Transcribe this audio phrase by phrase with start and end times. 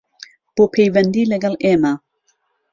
[0.55, 1.93] بۆ پەیوەندی لەگەڵ ئێمە